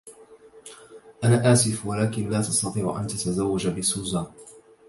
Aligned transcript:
أنا 1.23 1.51
آسف، 1.51 1.85
ولكن 1.85 2.29
لا 2.29 2.41
تستطيع 2.41 2.99
أن 2.99 3.07
تتزوج 3.07 3.67
بسوزان. 3.67 4.25